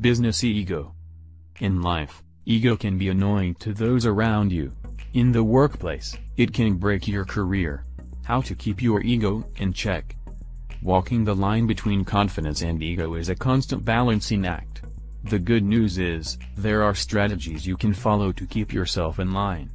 [0.00, 0.94] Business Ego
[1.60, 4.70] In life, ego can be annoying to those around you.
[5.14, 7.86] In the workplace, it can break your career.
[8.22, 10.14] How to keep your ego in check.
[10.82, 14.82] Walking the line between confidence and ego is a constant balancing act.
[15.24, 19.70] The good news is, there are strategies you can follow to keep yourself in line.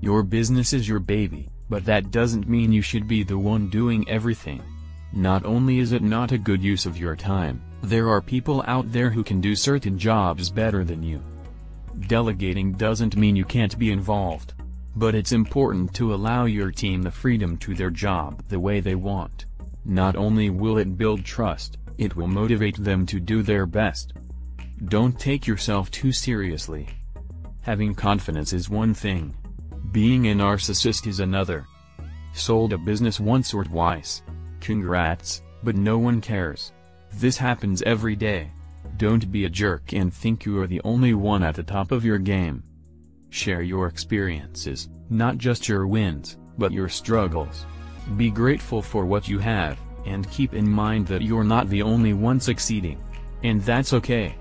[0.00, 4.08] Your business is your baby, but that doesn't mean you should be the one doing
[4.08, 4.62] everything.
[5.12, 8.90] Not only is it not a good use of your time, there are people out
[8.92, 11.22] there who can do certain jobs better than you.
[12.06, 14.54] Delegating doesn't mean you can't be involved.
[14.96, 18.96] But it's important to allow your team the freedom to their job the way they
[18.96, 19.46] want.
[19.84, 24.14] Not only will it build trust, it will motivate them to do their best.
[24.86, 26.88] Don't take yourself too seriously.
[27.62, 29.34] Having confidence is one thing.
[29.92, 31.66] Being a narcissist is another.
[32.32, 34.22] Sold a business once or twice.
[34.60, 36.72] Congrats, but no one cares.
[37.14, 38.50] This happens every day.
[38.96, 42.04] Don't be a jerk and think you are the only one at the top of
[42.04, 42.62] your game.
[43.30, 47.66] Share your experiences, not just your wins, but your struggles.
[48.16, 52.12] Be grateful for what you have, and keep in mind that you're not the only
[52.12, 53.02] one succeeding.
[53.42, 54.34] And that's okay.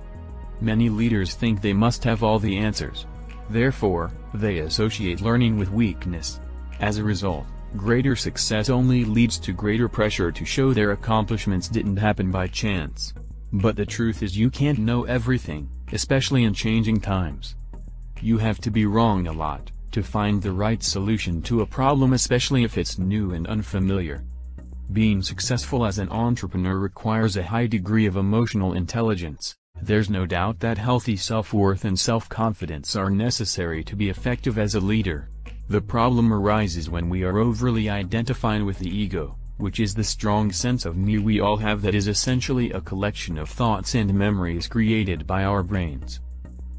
[0.62, 3.06] Many leaders think they must have all the answers.
[3.50, 6.40] Therefore, they associate learning with weakness.
[6.80, 7.46] As a result,
[7.78, 13.14] greater success only leads to greater pressure to show their accomplishments didn't happen by chance.
[13.52, 17.56] But the truth is you can't know everything, especially in changing times.
[18.22, 22.14] You have to be wrong a lot, to find the right solution to a problem
[22.14, 24.24] especially if it's new and unfamiliar.
[24.92, 29.56] Being successful as an entrepreneur requires a high degree of emotional intelligence.
[29.82, 34.80] There's no doubt that healthy self-worth and self-confidence are necessary to be effective as a
[34.80, 35.30] leader.
[35.70, 40.52] The problem arises when we are overly identified with the ego, which is the strong
[40.52, 44.68] sense of me we all have that is essentially a collection of thoughts and memories
[44.68, 46.22] created by our brains.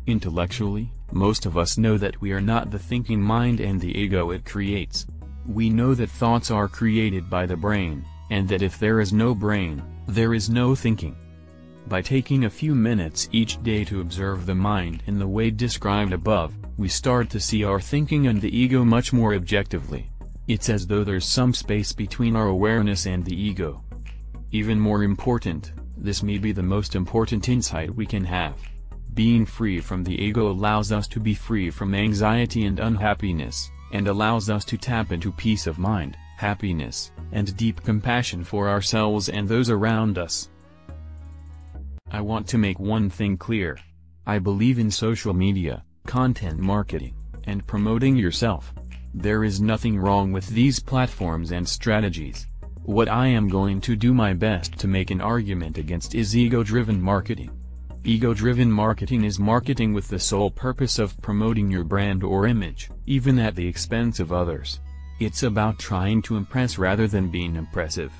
[0.08, 4.32] Intellectually, most of us know that we are not the thinking mind and the ego
[4.32, 5.06] it creates.
[5.46, 9.36] We know that thoughts are created by the brain, and that if there is no
[9.36, 11.14] brain, there is no thinking.
[11.86, 16.12] By taking a few minutes each day to observe the mind in the way described
[16.12, 20.10] above, we start to see our thinking and the ego much more objectively.
[20.48, 23.84] It's as though there's some space between our awareness and the ego.
[24.50, 28.54] Even more important, this may be the most important insight we can have.
[29.12, 34.08] Being free from the ego allows us to be free from anxiety and unhappiness, and
[34.08, 39.46] allows us to tap into peace of mind, happiness, and deep compassion for ourselves and
[39.46, 40.48] those around us.
[42.10, 43.78] I want to make one thing clear.
[44.26, 48.72] I believe in social media, content marketing, and promoting yourself.
[49.14, 52.46] There is nothing wrong with these platforms and strategies.
[52.82, 57.00] What I am going to do my best to make an argument against is ego-driven
[57.00, 57.50] marketing.
[58.04, 63.38] Ego-driven marketing is marketing with the sole purpose of promoting your brand or image, even
[63.38, 64.80] at the expense of others.
[65.18, 68.12] It's about trying to impress rather than being impressive.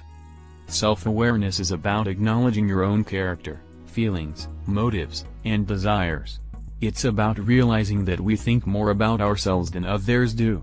[0.66, 6.40] Self-awareness is about acknowledging your own character, feelings, motives, and desires.
[6.80, 10.62] It's about realizing that we think more about ourselves than others do.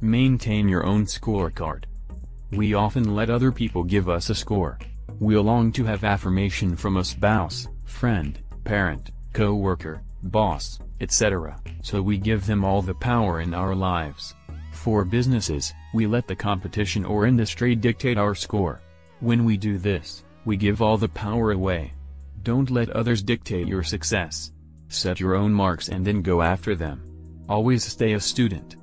[0.00, 1.86] Maintain your own scorecard.
[2.52, 4.78] We often let other people give us a score.
[5.18, 12.16] We long to have affirmation from a spouse, friend, parent, co-worker, boss, etc., so we
[12.16, 14.36] give them all the power in our lives.
[14.70, 18.80] For businesses, we let the competition or industry dictate our score.
[19.18, 21.92] When we do this, we give all the power away.
[22.44, 24.52] Don't let others dictate your success.
[24.90, 27.00] Set your own marks and then go after them.
[27.48, 28.74] Always stay a student.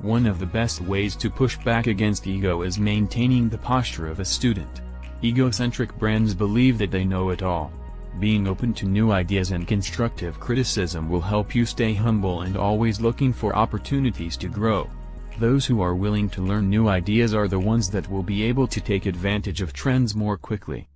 [0.00, 4.20] One of the best ways to push back against ego is maintaining the posture of
[4.20, 4.80] a student.
[5.22, 7.70] Egocentric brands believe that they know it all.
[8.20, 12.98] Being open to new ideas and constructive criticism will help you stay humble and always
[12.98, 14.88] looking for opportunities to grow.
[15.38, 18.66] Those who are willing to learn new ideas are the ones that will be able
[18.68, 20.88] to take advantage of trends more quickly.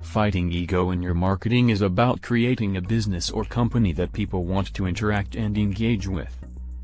[0.00, 4.74] Fighting ego in your marketing is about creating a business or company that people want
[4.74, 6.36] to interact and engage with.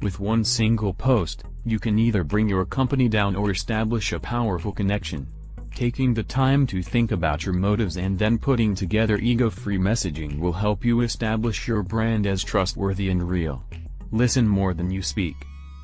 [0.03, 4.71] With one single post, you can either bring your company down or establish a powerful
[4.71, 5.27] connection.
[5.75, 10.53] Taking the time to think about your motives and then putting together ego-free messaging will
[10.53, 13.65] help you establish your brand as trustworthy and real.
[14.13, 15.37] Listen more than you speak.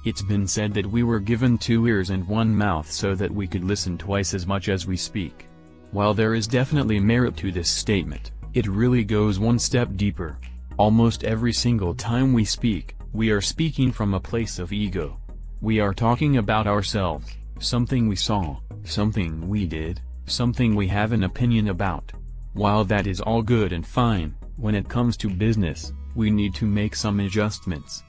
[0.04, 3.46] It's been said that we were given two ears and one mouth so that we
[3.46, 5.46] could listen twice as much as we speak.
[5.92, 10.38] While there is definitely merit to this statement, it really goes one step deeper.
[10.78, 15.20] Almost every single time we speak, we are speaking from a place of ego.
[15.60, 21.24] We are talking about ourselves, something we saw, something we did, something we have an
[21.24, 22.10] opinion about.
[22.54, 26.66] While that is all good and fine, When it comes to business, we need to
[26.66, 28.04] make some adjustments.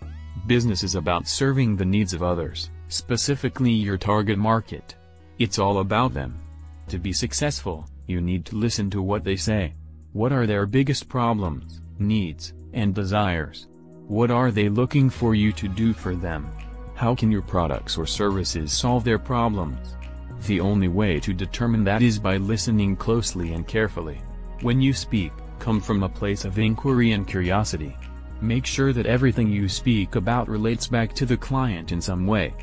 [0.46, 4.96] Business is about serving the needs of others, specifically your target market.
[5.40, 6.38] It's all about them.
[6.88, 9.74] To be successful, you need to listen to what they say.
[10.12, 13.68] What are their biggest problems, needs, and desires?
[14.08, 16.52] What are they looking for you to do for them?
[16.94, 19.96] How can your products or services solve their problems?
[20.46, 24.22] The only way to determine that is by listening closely and carefully.
[24.62, 27.98] When you speak, come from a place of inquiry and curiosity.
[28.42, 32.54] Make sure that everything you speak about relates back to the client in some way.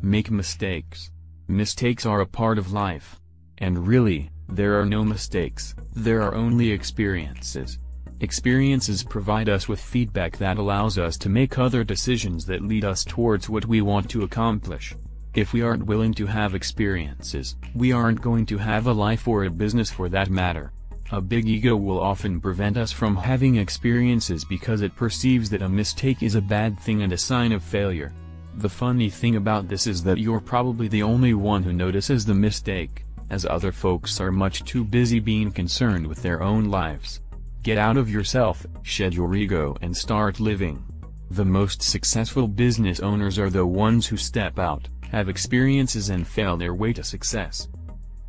[0.00, 1.10] Make mistakes.
[1.48, 3.20] Mistakes are a part of life.
[3.58, 7.78] And really, there are no mistakes, there are only experiences.
[8.20, 13.04] Experiences provide us with feedback that allows us to make other decisions that lead us
[13.04, 14.96] towards what we want to accomplish.
[15.34, 19.44] If we aren't willing to have experiences, we aren't going to have a life or
[19.44, 20.72] a business for that matter.
[21.12, 25.68] A big ego will often prevent us from having experiences because it perceives that a
[25.68, 28.14] mistake is a bad thing and a sign of failure.
[28.58, 32.34] The funny thing about this is that you're probably the only one who notices the
[32.34, 37.20] mistake, as other folks are much too busy being concerned with their own lives.
[37.62, 40.84] Get out of yourself, shed your ego and start living.
[41.30, 46.56] The most successful business owners are the ones who step out have experiences and fail
[46.56, 47.68] their way to success.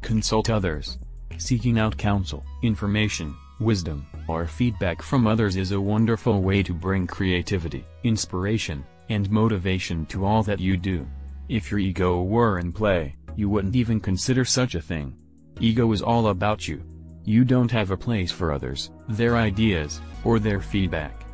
[0.01, 0.97] Consult others.
[1.37, 7.07] Seeking out counsel, information, wisdom, or feedback from others is a wonderful way to bring
[7.07, 11.07] creativity, inspiration, and motivation to all that you do.
[11.49, 15.15] If your ego were in play, you wouldn't even consider such a thing.
[15.59, 16.83] Ego is all about you.
[17.23, 21.25] You don't have a place for others, their ideas, or their feedback.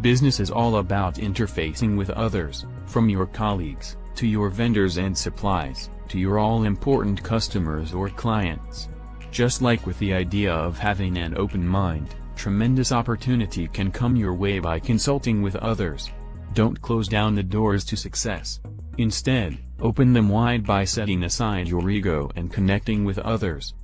[0.00, 5.90] Business is all about interfacing with others, from your colleagues, to your vendors and supplies,
[6.08, 8.88] to your all-important customers or clients.
[9.30, 14.34] Just like with the idea of having an open mind, tremendous opportunity can come your
[14.34, 16.10] way by consulting with others.
[16.56, 18.60] Don't close down the doors to success.
[18.96, 23.74] Instead, open them wide by setting aside your ego and connecting with others.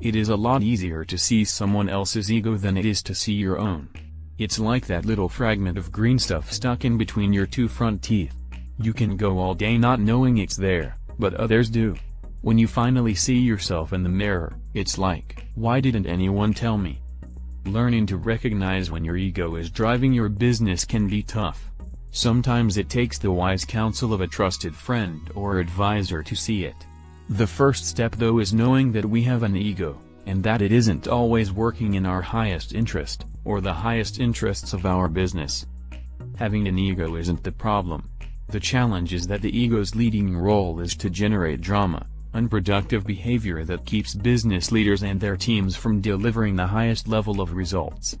[0.00, 3.32] It is a lot easier to see someone else's ego than it is to see
[3.32, 3.88] your own.
[4.38, 8.36] It's like that little fragment of green stuff stuck in between your two front teeth.
[8.78, 11.96] You can go all day not knowing it's there, but others do.
[12.42, 17.02] When you finally see yourself in the mirror, it's like, why didn't anyone tell me?
[17.66, 21.69] Learning to recognize when your ego is driving your business can be tough.
[22.12, 26.74] Sometimes it takes the wise counsel of a trusted friend or advisor to see it.
[27.28, 31.06] The first step though is knowing that we have an ego, and that it isn't
[31.06, 35.66] always working in our highest interest, or the highest interests of our business.
[36.36, 38.10] Having an ego isn't the problem,
[38.48, 42.04] the challenge is that the ego's leading role is to generate drama,
[42.34, 47.52] unproductive behavior that keeps business leaders and their teams from delivering the highest level of
[47.52, 48.18] results.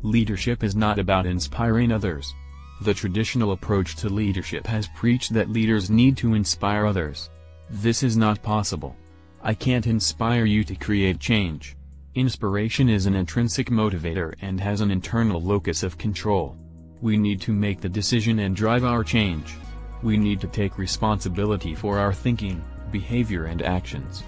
[0.00, 2.32] Leadership is not about inspiring others.
[2.80, 7.28] The traditional approach to leadership has preached that leaders need to inspire others.
[7.68, 8.94] This is not possible.
[9.42, 11.76] I can't inspire you to create change.
[12.14, 16.56] Inspiration is an intrinsic motivator and has an internal locus of control.
[17.00, 19.54] We need to make the decision and drive our change.
[20.02, 24.22] We need to take responsibility for our thinking, behavior and actions.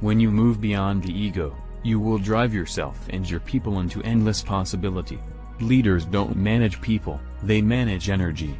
[0.00, 4.42] When you move beyond the ego, you will drive yourself and your people into endless
[4.42, 5.18] possibility.
[5.60, 8.58] Leaders don't manage people, they manage energy.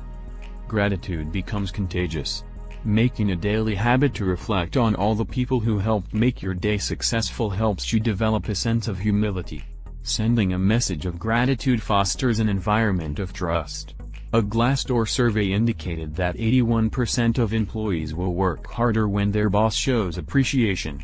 [0.67, 2.43] Gratitude becomes contagious.
[2.85, 6.77] Making a daily habit to reflect on all the people who helped make your day
[6.77, 9.63] successful helps you develop a sense of humility.
[10.03, 13.95] Sending a message of gratitude fosters an environment of trust.
[14.33, 20.19] A Glassdoor survey indicated that 81% of employees will work harder when their boss shows
[20.19, 21.03] appreciation.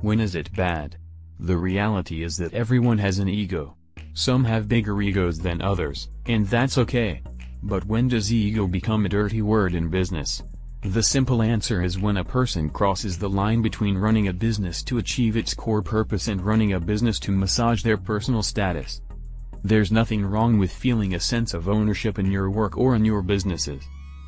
[0.00, 0.96] When is it bad?
[1.38, 3.76] The reality is that everyone has an ego.
[4.14, 7.22] Some have bigger egos than others, and that's okay.
[7.62, 10.42] But when does ego become a dirty word in business?
[10.82, 14.98] The simple answer is when a person crosses the line between running a business to
[14.98, 19.00] achieve its core purpose and running a business to massage their personal status.
[19.64, 23.22] There's nothing wrong with feeling a sense of ownership in your work or in your
[23.22, 23.82] businesses.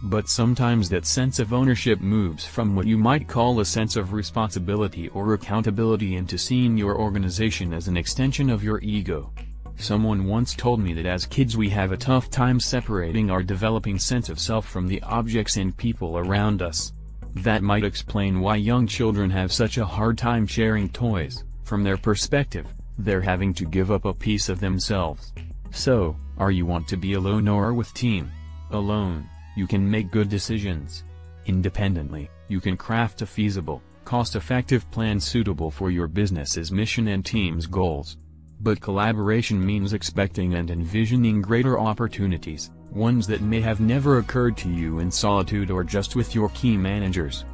[0.04, 4.12] But sometimes that sense of ownership moves from what you might call a sense of
[4.12, 9.32] responsibility or accountability into seeing your organization as an extension of your ego.
[9.76, 13.98] Someone once told me that as kids we have a tough time separating our developing
[13.98, 16.92] sense of self from the objects and people around us.
[17.34, 21.96] That might explain why young children have such a hard time sharing toys, from their
[21.96, 22.66] perspective,
[22.98, 25.32] they're having to give up a piece of themselves.
[25.72, 28.30] So, are you want to be alone or with team?
[28.70, 31.04] Alone, you can make good decisions.
[31.46, 37.66] Independently, you can craft a feasible, cost-effective plan suitable for your business's mission and team's
[37.66, 38.16] goals.
[38.64, 44.70] But collaboration means expecting and envisioning greater opportunities, ones that may have never occurred to
[44.70, 47.44] you in solitude or just with your key managers.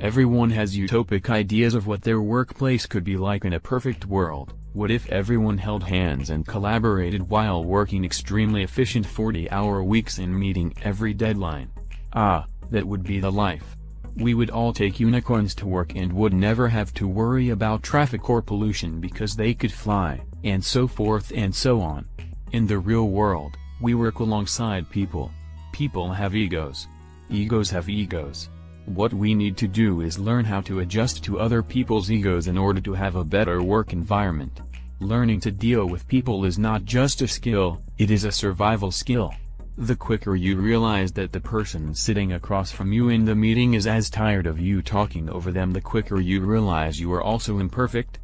[0.00, 4.52] Everyone has utopic ideas of what their workplace could be like in a perfect world.
[4.72, 10.74] What if everyone held hands and collaborated while working extremely efficient 40-hour weeks and meeting
[10.82, 11.70] every deadline?
[12.14, 13.75] Ah, that would be the life.
[14.16, 18.30] We would all take unicorns to work and would never have to worry about traffic
[18.30, 22.06] or pollution because they could fly, and so forth and so on.
[22.52, 25.30] In the real world, we work alongside people.
[25.72, 26.88] People have egos.
[27.28, 28.48] Egos have egos.
[28.86, 32.56] What we need to do is learn how to adjust to other people's egos in
[32.56, 34.62] order to have a better work environment.
[35.00, 39.34] Learning to deal with people is not just a skill, it is a survival skill.
[39.78, 43.86] The quicker you realize that the person sitting across from you in the meeting is
[43.86, 48.18] as tired of you talking over them the quicker you realize you are also imperfect.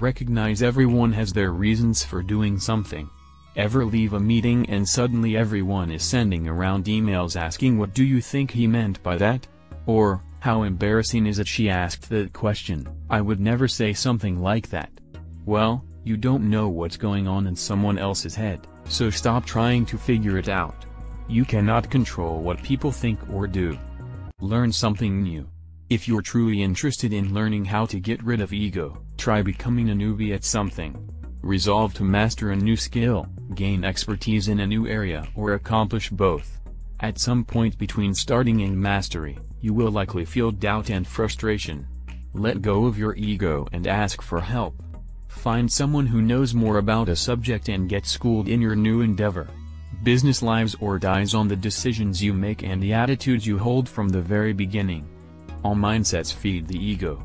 [0.00, 3.08] Recognize everyone has their reasons for doing something.
[3.54, 8.20] Ever leave a meeting and suddenly everyone is sending around emails asking what do you
[8.20, 9.46] think he meant by that?
[9.86, 14.70] Or, how embarrassing is it she asked that question, I would never say something like
[14.70, 14.90] that.
[15.44, 19.98] Well, you don't know what's going on in someone else's head, so stop trying to
[19.98, 20.84] figure it out.
[21.28, 23.76] You cannot control what people think or do.
[24.40, 25.48] Learn something new.
[25.90, 29.94] If you're truly interested in learning how to get rid of ego, try becoming a
[29.94, 30.96] newbie at something.
[31.42, 36.60] Resolve to master a new skill, gain expertise in a new area or accomplish both.
[37.00, 41.86] At some point between starting and mastery, you will likely feel doubt and frustration.
[42.34, 44.80] Let go of your ego and ask for help.
[45.28, 49.48] Find someone who knows more about a subject and get schooled in your new endeavor.
[50.02, 54.08] Business lives or dies on the decisions you make and the attitudes you hold from
[54.08, 55.08] the very beginning.
[55.62, 57.22] All mindsets feed the ego.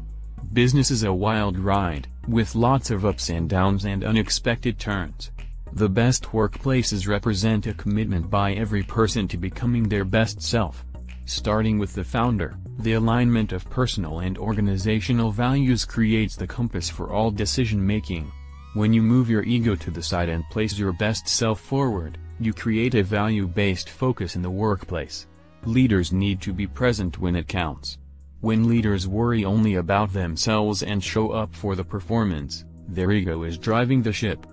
[0.54, 5.32] Business is a wild ride, with lots of ups and downs and unexpected turns.
[5.74, 10.84] The best workplaces represent a commitment by every person to becoming their best self.
[11.26, 17.12] Starting with the founder, the alignment of personal and organizational values creates the compass for
[17.12, 18.30] all decision-making.
[18.74, 22.54] When you move your ego to the side and place your best self forward, you
[22.54, 25.28] create a value-based focus in the workplace.
[25.66, 27.98] Leaders need to be present when it counts.
[28.40, 33.58] When leaders worry only about themselves and show up for the performance, their ego is
[33.58, 34.46] driving the ship.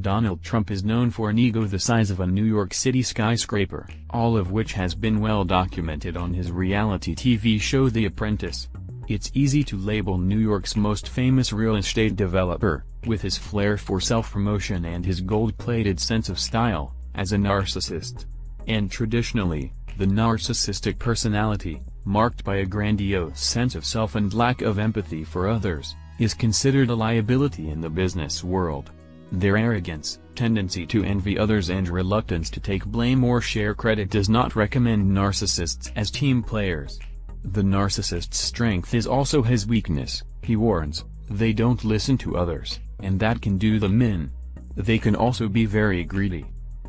[0.00, 3.86] Donald Trump is known for an ego the size of a New York City skyscraper,
[4.10, 8.68] all of which has been well documented on his reality TV show The Apprentice.
[9.06, 14.00] It's easy to label New York's most famous real estate developer, with his flair for
[14.00, 18.24] self-promotion and his gold-plated sense of style, as a narcissist.
[18.66, 24.78] And traditionally, the narcissistic personality, marked by a grandiose sense of self and lack of
[24.78, 28.90] empathy for others, is considered a liability in the business world.
[29.32, 34.30] Their arrogance, tendency to envy others and reluctance to take blame or share credit does
[34.30, 36.98] not recommend narcissists as team players.
[37.44, 43.20] The narcissist's strength is also his weakness, he warns, they don't listen to others, and
[43.20, 44.30] that can do them in.
[44.76, 46.46] They can also be very greedy.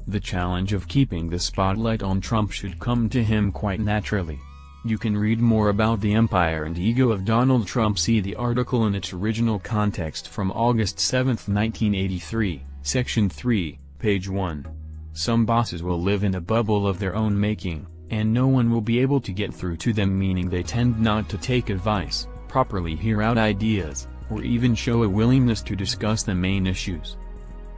[0.07, 4.39] The challenge of keeping the spotlight on Trump should come to him quite naturally.
[4.85, 8.85] You can read more about the empire and ego of Donald Trump see the article
[8.87, 14.65] in its original context from August 7, 1983, Section 3, page 1.
[15.13, 18.81] Some bosses will live in a bubble of their own making, and no one will
[18.81, 22.95] be able to get through to them meaning they tend not to take advice, properly
[22.95, 27.17] hear out ideas, or even show a willingness to discuss the main issues.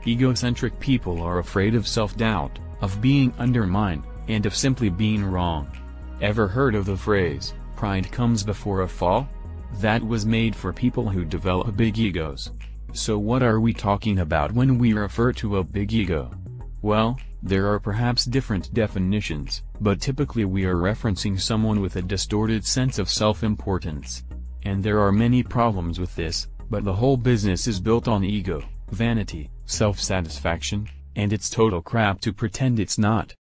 [0.06, 5.70] Egocentric people are afraid of self-doubt, of being undermined, and of simply being wrong.
[6.20, 9.28] Ever heard of the phrase, pride comes before a fall?
[9.80, 12.52] That was made for people who develop big egos.
[12.92, 16.30] So what are we talking about when we refer to a big ego?
[16.80, 22.64] Well, there are perhaps different definitions, but typically we are referencing someone with a distorted
[22.64, 24.24] sense of self-importance.
[24.64, 28.62] And there are many problems with this, but the whole business is built on ego,
[28.90, 33.34] vanity, self-satisfaction, and it's total crap to pretend it's not.